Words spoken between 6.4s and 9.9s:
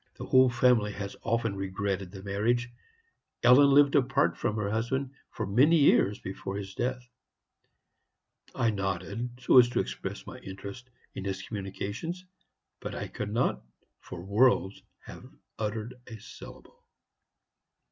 his death.' "I nodded so as to